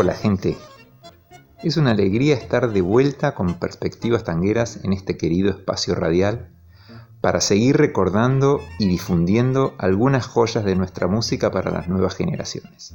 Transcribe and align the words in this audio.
Hola 0.00 0.14
gente, 0.14 0.56
es 1.64 1.76
una 1.76 1.90
alegría 1.90 2.36
estar 2.36 2.70
de 2.70 2.82
vuelta 2.82 3.34
con 3.34 3.54
perspectivas 3.54 4.22
tangueras 4.22 4.78
en 4.84 4.92
este 4.92 5.16
querido 5.16 5.50
espacio 5.50 5.96
radial 5.96 6.52
para 7.20 7.40
seguir 7.40 7.78
recordando 7.78 8.60
y 8.78 8.86
difundiendo 8.86 9.74
algunas 9.76 10.28
joyas 10.28 10.64
de 10.64 10.76
nuestra 10.76 11.08
música 11.08 11.50
para 11.50 11.72
las 11.72 11.88
nuevas 11.88 12.14
generaciones. 12.14 12.94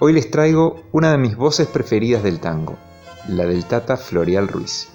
Hoy 0.00 0.12
les 0.12 0.28
traigo 0.28 0.82
una 0.90 1.12
de 1.12 1.18
mis 1.18 1.36
voces 1.36 1.68
preferidas 1.68 2.24
del 2.24 2.40
tango, 2.40 2.76
la 3.28 3.46
del 3.46 3.64
Tata 3.64 3.96
Florial 3.96 4.48
Ruiz. 4.48 4.88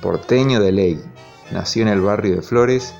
Porteño 0.00 0.58
de 0.58 0.72
ley, 0.72 1.04
nació 1.52 1.82
en 1.82 1.88
el 1.88 2.00
barrio 2.00 2.36
de 2.36 2.40
Flores 2.40 2.94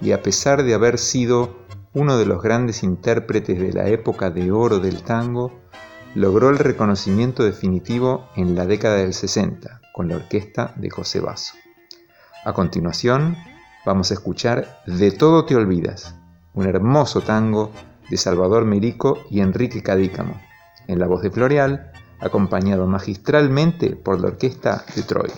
y 0.00 0.10
a 0.10 0.20
pesar 0.20 0.64
de 0.64 0.74
haber 0.74 0.98
sido 0.98 1.59
uno 1.92 2.16
de 2.16 2.26
los 2.26 2.40
grandes 2.42 2.82
intérpretes 2.84 3.58
de 3.58 3.72
la 3.72 3.88
época 3.88 4.30
de 4.30 4.52
oro 4.52 4.78
del 4.78 5.02
tango, 5.02 5.60
logró 6.14 6.50
el 6.50 6.58
reconocimiento 6.58 7.42
definitivo 7.42 8.28
en 8.36 8.54
la 8.54 8.66
década 8.66 8.96
del 8.96 9.12
60 9.12 9.80
con 9.92 10.08
la 10.08 10.16
orquesta 10.16 10.72
de 10.76 10.88
José 10.88 11.20
Basso. 11.20 11.54
A 12.44 12.52
continuación, 12.52 13.36
vamos 13.84 14.10
a 14.10 14.14
escuchar 14.14 14.82
De 14.86 15.10
todo 15.10 15.44
te 15.44 15.56
olvidas, 15.56 16.14
un 16.54 16.66
hermoso 16.66 17.22
tango 17.22 17.72
de 18.08 18.16
Salvador 18.16 18.64
Merico 18.64 19.18
y 19.28 19.40
Enrique 19.40 19.82
Cadícamo, 19.82 20.40
en 20.86 20.98
la 20.98 21.06
voz 21.06 21.22
de 21.22 21.30
Floreal, 21.30 21.92
acompañado 22.20 22.86
magistralmente 22.86 23.96
por 23.96 24.20
la 24.20 24.28
orquesta 24.28 24.84
de 24.94 25.02
Troilo. 25.02 25.34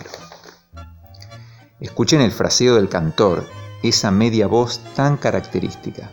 Escuchen 1.79 2.21
el 2.21 2.31
fraseo 2.31 2.75
del 2.75 2.89
cantor, 2.89 3.43
esa 3.81 4.11
media 4.11 4.47
voz 4.47 4.81
tan 4.95 5.17
característica. 5.17 6.11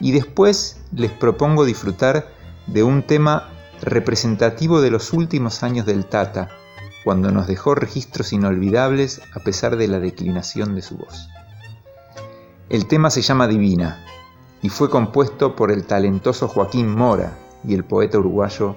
Y 0.00 0.12
después 0.12 0.80
les 0.94 1.10
propongo 1.10 1.64
disfrutar 1.64 2.28
de 2.66 2.82
un 2.82 3.02
tema 3.02 3.50
representativo 3.80 4.80
de 4.80 4.90
los 4.90 5.12
últimos 5.12 5.62
años 5.62 5.86
del 5.86 6.06
Tata, 6.06 6.48
cuando 7.04 7.32
nos 7.32 7.46
dejó 7.46 7.74
registros 7.74 8.32
inolvidables 8.32 9.20
a 9.34 9.40
pesar 9.40 9.76
de 9.76 9.88
la 9.88 9.98
declinación 9.98 10.74
de 10.74 10.82
su 10.82 10.96
voz. 10.96 11.28
El 12.68 12.86
tema 12.86 13.10
se 13.10 13.22
llama 13.22 13.48
Divina 13.48 14.04
y 14.62 14.68
fue 14.68 14.88
compuesto 14.88 15.56
por 15.56 15.72
el 15.72 15.84
talentoso 15.84 16.48
Joaquín 16.48 16.88
Mora 16.88 17.36
y 17.66 17.74
el 17.74 17.84
poeta 17.84 18.18
uruguayo 18.18 18.76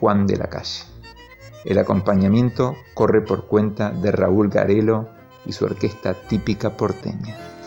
Juan 0.00 0.26
de 0.26 0.36
la 0.36 0.48
Calle. 0.48 0.84
El 1.64 1.78
acompañamiento 1.78 2.76
corre 2.94 3.22
por 3.22 3.46
cuenta 3.46 3.90
de 3.90 4.12
Raúl 4.12 4.48
Garelo 4.48 5.08
y 5.46 5.52
su 5.52 5.64
orquesta 5.64 6.14
típica 6.14 6.76
porteña. 6.76 7.57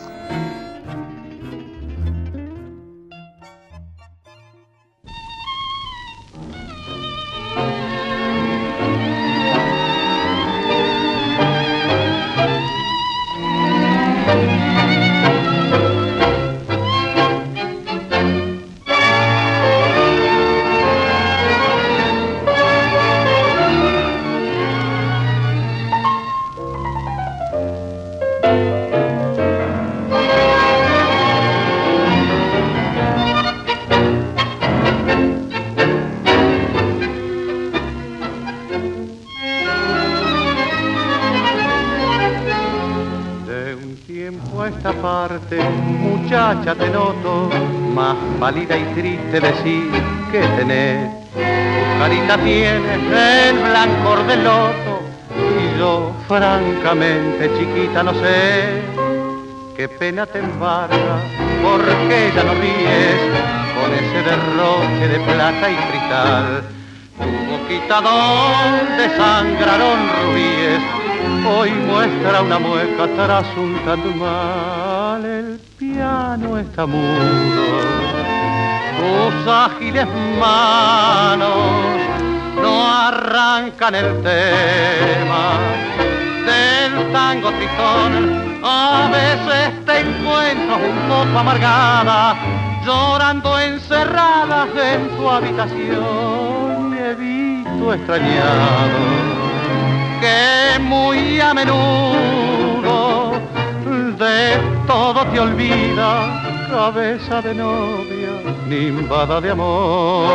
Muchacha 46.12 46.74
te 46.74 46.88
noto, 46.90 47.48
más 47.94 48.16
pálida 48.38 48.76
y 48.76 48.84
triste 48.94 49.40
decir 49.40 49.90
que 50.30 50.40
tenés. 50.58 51.10
Tu 51.34 51.98
carita 51.98 52.36
tiene 52.38 52.94
el 53.50 53.58
blancor 53.58 54.26
del 54.26 54.44
loto 54.44 55.02
y 55.60 55.78
yo 55.78 56.12
francamente 56.28 57.50
chiquita 57.56 58.02
no 58.02 58.12
sé 58.14 58.82
qué 59.76 59.88
pena 59.88 60.26
te 60.26 60.38
embarga 60.40 61.16
porque 61.62 62.32
ya 62.34 62.42
no 62.44 62.54
ríes 62.54 63.20
con 63.76 63.90
ese 64.00 64.18
derroche 64.28 65.08
de 65.08 65.20
plata 65.20 65.70
y 65.70 65.76
cristal. 65.88 66.64
Tu 67.18 67.30
boquita 67.50 68.00
donde 68.00 69.16
sangraron 69.16 69.98
rubíes 70.16 71.02
hoy 71.46 71.70
muestra 71.70 72.42
una 72.42 72.58
mueca 72.58 73.08
tras 73.16 73.46
un 73.56 73.78
el 75.92 75.98
piano 75.98 76.58
está 76.58 76.86
mudo. 76.86 77.02
Tus 78.98 79.48
ágiles 79.48 80.06
manos 80.38 81.48
no 82.60 82.86
arrancan 82.86 83.94
el 83.94 84.22
tema 84.22 85.58
del 86.46 87.12
tango 87.12 87.50
tristón 87.52 88.60
a 88.64 89.10
veces 89.10 89.84
te 89.84 90.00
encuentro 90.00 90.76
un 90.76 91.08
poco 91.08 91.38
amargada 91.38 92.36
llorando 92.84 93.58
encerrada 93.58 94.66
en 94.76 95.08
tu 95.16 95.28
habitación. 95.28 96.90
Me 96.90 97.10
he 97.10 97.14
visto 97.14 97.94
extrañado 97.94 98.98
que 100.20 100.78
muy 100.80 101.40
a 101.40 101.52
menudo 101.54 102.52
todo 104.86 105.26
te 105.26 105.40
olvida, 105.40 106.68
cabeza 106.70 107.40
de 107.42 107.54
novia, 107.54 108.30
nimbada 108.68 109.40
de 109.40 109.50
amor. 109.50 110.32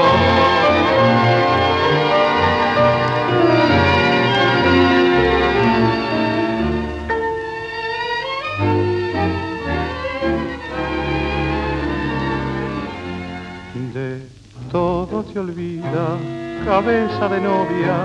Todo 14.71 15.23
te 15.23 15.39
olvida, 15.39 16.17
cabeza 16.65 17.29
de 17.29 17.39
novia, 17.39 17.95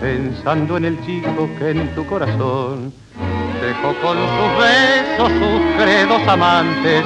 pensando 0.00 0.76
en 0.76 0.84
el 0.84 1.04
chico 1.04 1.48
que 1.58 1.70
en 1.70 1.94
tu 1.94 2.06
corazón 2.06 2.92
dejó 3.62 3.94
con 4.02 4.18
sus 4.18 4.50
besos 4.58 5.30
sus 5.38 5.60
credos 5.76 6.26
amantes 6.26 7.04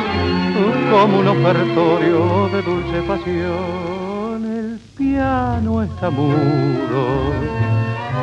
como 0.90 1.18
un 1.18 1.28
ofertorio 1.28 2.48
de 2.48 2.62
dulce 2.62 3.02
pasión. 3.02 4.44
El 4.60 4.80
piano 4.96 5.82
está 5.82 6.08
mudo, 6.08 7.34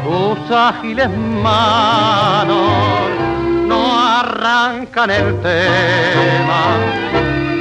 tus 0.03 0.51
ágiles 0.51 1.09
manos 1.43 2.59
no 3.67 3.99
arrancan 3.99 5.11
el 5.11 5.39
tema 5.41 6.63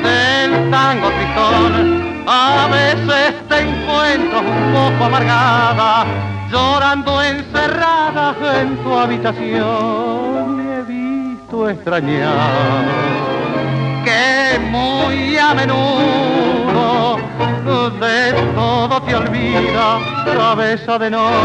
del 0.03 0.71
tango 0.71 1.09
tristón. 1.11 2.25
A 2.27 2.69
veces 2.71 3.35
te 3.49 3.59
encuentro 3.61 4.41
un 4.41 4.73
poco 4.73 5.05
amargada 5.05 6.07
llorando 6.51 7.21
encerrada 7.21 8.35
en 8.61 8.77
tu 8.79 8.99
habitación 8.99 10.32
visto 11.53 11.69
extrañado 11.69 12.91
que 14.05 14.59
muy 14.71 15.37
a 15.37 15.55
menudo 15.55 17.19
de 18.01 18.33
todo 18.55 19.03
te 19.03 19.15
olvida 19.15 20.01
cabeza 20.25 20.99
de 20.99 21.11
novia 21.11 21.43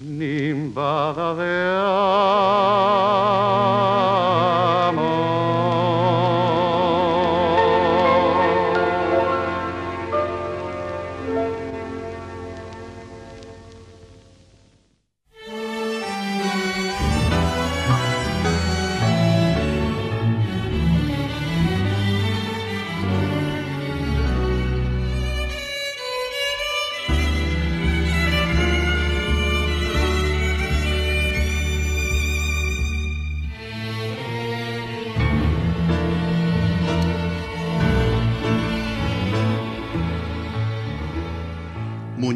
nimbada 0.00 1.34
de 1.34 1.52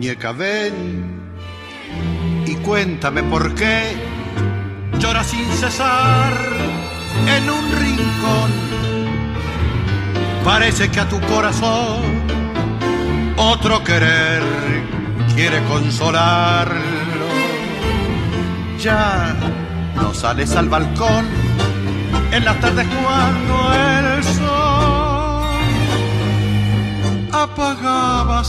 Ven 0.01 1.21
y 2.47 2.55
cuéntame 2.57 3.23
por 3.25 3.55
qué 3.55 3.93
llora 4.99 5.23
sin 5.23 5.45
cesar 5.53 6.33
en 7.37 7.51
un 7.51 7.71
rincón. 7.79 8.51
Parece 10.43 10.91
que 10.91 11.01
a 11.01 11.09
tu 11.09 11.21
corazón 11.21 12.01
otro 13.37 13.85
querer 13.85 14.43
quiere 15.35 15.63
consolarlo. 15.65 17.29
Ya 18.79 19.37
no 19.97 20.15
sales 20.15 20.57
al 20.57 20.71
balcón 20.71 21.27
en 22.33 22.45
las 22.47 22.59
tardes 22.59 22.87
cuando 22.87 23.75
el 23.75 24.00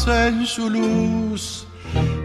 en 0.08 0.48
su 0.48 0.68
luz, 0.70 1.68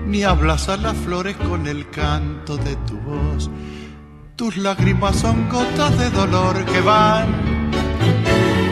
ni 0.06 0.23
hablas 0.23 0.69
a 0.70 0.78
las 0.78 0.96
flores 0.96 1.37
con 1.37 1.67
el 1.67 1.90
canto 1.90 2.56
de 2.56 2.75
tu 2.87 2.96
voz. 3.00 3.50
Tus 4.34 4.56
lágrimas 4.56 5.17
son 5.17 5.46
gotas 5.49 5.99
de 5.99 6.08
dolor 6.11 6.64
que 6.64 6.81
van 6.81 7.26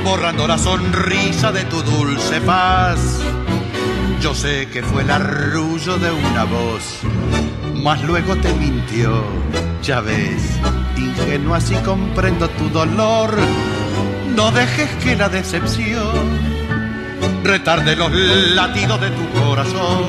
borrando 0.04 0.46
la 0.46 0.56
sonrisa 0.56 1.52
de 1.52 1.64
tu 1.64 1.82
dulce 1.82 2.40
paz. 2.40 3.20
Yo 4.22 4.34
sé 4.34 4.68
que 4.72 4.82
fue 4.82 5.02
el 5.02 5.10
arrullo 5.10 5.98
de 5.98 6.10
una 6.10 6.44
voz, 6.44 7.00
mas 7.82 8.02
luego 8.04 8.36
te 8.36 8.54
mintió, 8.54 9.22
ya 9.82 10.00
ves, 10.00 10.58
ingenua 10.96 11.60
si 11.60 11.74
comprendo 11.76 12.48
tu 12.48 12.70
dolor. 12.70 13.36
No 14.34 14.50
dejes 14.50 14.90
que 15.02 15.14
la 15.14 15.28
decepción 15.28 16.53
retarde 17.44 17.94
los 17.94 18.10
latidos 18.54 19.00
de 19.00 19.10
tu 19.10 19.28
corazón 19.38 20.04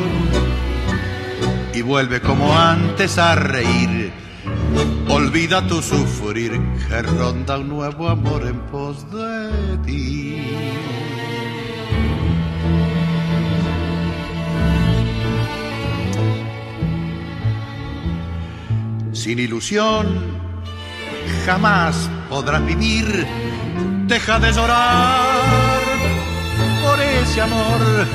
y 1.74 1.82
vuelve 1.82 2.22
como 2.22 2.58
antes 2.58 3.18
a 3.18 3.36
reír. 3.36 4.12
Olvida 5.10 5.68
tu 5.68 5.82
sufrir 5.82 6.60
que 6.88 7.02
ronda 7.02 7.58
un 7.58 7.70
nuevo 7.70 8.08
amor 8.08 8.48
en 8.48 8.60
pos 8.72 9.06
de 9.12 9.78
ti. 9.86 10.42
Sin 19.12 19.40
ilusión 19.40 20.08
jamás 21.46 22.10
podrás 22.30 22.66
vivir. 22.66 23.28
Deja 24.08 24.40
de 24.40 24.52
llorar 24.54 25.75
ese 27.22 27.42
amor. 27.42 28.06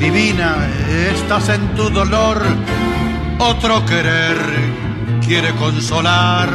Divina, 0.00 0.56
estás 1.12 1.48
en 1.50 1.74
tu 1.74 1.90
dolor. 1.90 2.42
Otro 3.38 3.84
querer 3.86 4.36
quiere 5.24 5.54
consolarte. 5.54 6.54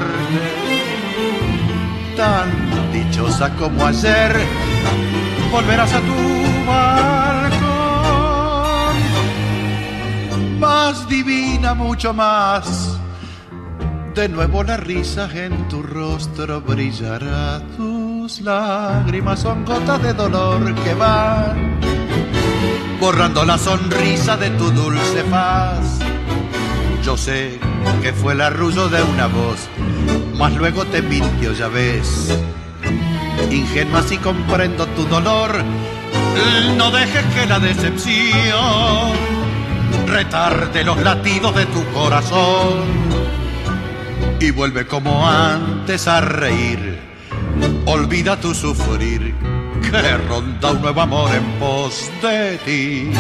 Tan 2.16 2.50
dichosa 2.92 3.50
como 3.56 3.86
ayer, 3.86 4.36
volverás 5.52 5.94
a 5.94 6.00
tu 6.00 6.16
balcón. 6.66 7.66
Más 10.60 11.08
divina, 11.10 11.74
mucho 11.74 12.14
más. 12.14 12.95
De 14.16 14.30
nuevo 14.30 14.64
la 14.64 14.78
risa 14.78 15.30
en 15.34 15.68
tu 15.68 15.84
rostro 15.84 16.62
brillará. 16.62 17.62
Tus 17.76 18.40
lágrimas 18.40 19.42
son 19.42 19.66
gotas 19.66 20.02
de 20.02 20.14
dolor 20.14 20.74
que 20.74 20.94
van 20.94 21.78
borrando 23.02 23.44
la 23.44 23.58
sonrisa 23.58 24.38
de 24.38 24.52
tu 24.52 24.72
dulce 24.72 25.22
paz. 25.30 26.00
Yo 27.04 27.18
sé 27.18 27.60
que 28.02 28.14
fue 28.14 28.34
el 28.34 28.42
arrullo 28.42 28.88
de 28.88 29.04
una 29.04 29.28
voz, 29.28 29.68
mas 30.38 30.56
luego 30.56 30.86
te 30.86 31.02
mintió, 31.02 31.52
ya 31.52 31.68
ves. 31.68 32.34
Ingenua 33.52 34.02
si 34.02 34.18
comprendo 34.18 34.88
tu 34.96 35.04
dolor, 35.08 35.62
no 36.78 36.90
dejes 36.90 37.26
que 37.36 37.46
la 37.48 37.60
decepción 37.60 39.12
retarde 40.08 40.86
los 40.86 41.02
latidos 41.04 41.54
de 41.54 41.66
tu 41.66 41.84
corazón 41.94 43.05
y 44.46 44.52
vuelve 44.52 44.86
como 44.86 45.28
antes 45.28 46.08
a 46.08 46.22
reír. 46.22 47.00
Olvida 47.88 48.40
tu 48.40 48.54
sufrir, 48.54 49.34
que 49.82 50.18
ronda 50.18 50.72
un 50.72 50.82
nuevo 50.82 51.02
amor 51.02 51.32
en 51.34 51.60
pos 51.60 52.12
de 52.22 52.58
ti. 52.60 53.12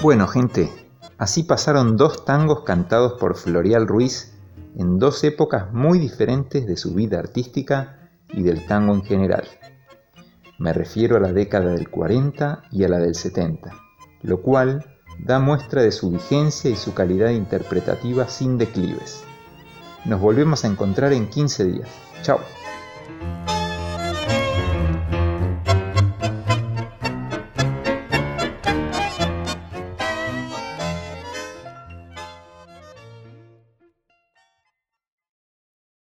Bueno, 0.00 0.28
gente, 0.28 0.85
así 1.18 1.42
pasaron 1.42 1.96
dos 1.96 2.24
tangos 2.24 2.62
cantados 2.62 3.14
por 3.20 3.36
Florial 3.36 3.86
Ruiz 3.86 4.32
en 4.76 4.98
dos 4.98 5.24
épocas 5.24 5.72
muy 5.72 5.98
diferentes 5.98 6.66
de 6.66 6.76
su 6.76 6.94
vida 6.94 7.18
artística 7.18 8.10
y 8.32 8.42
del 8.42 8.66
tango 8.66 8.94
en 8.94 9.02
general. 9.02 9.44
Me 10.58 10.72
refiero 10.72 11.16
a 11.16 11.20
la 11.20 11.32
década 11.32 11.72
del 11.72 11.90
40 11.90 12.62
y 12.70 12.84
a 12.84 12.88
la 12.88 12.98
del 12.98 13.14
70, 13.14 13.72
lo 14.22 14.42
cual 14.42 14.84
da 15.18 15.38
muestra 15.38 15.82
de 15.82 15.92
su 15.92 16.10
vigencia 16.10 16.70
y 16.70 16.76
su 16.76 16.94
calidad 16.94 17.30
interpretativa 17.30 18.28
sin 18.28 18.58
declives. 18.58 19.22
Nos 20.04 20.20
volvemos 20.20 20.64
a 20.64 20.68
encontrar 20.68 21.12
en 21.12 21.28
15 21.28 21.64
días. 21.64 21.88
Chao. 22.22 22.40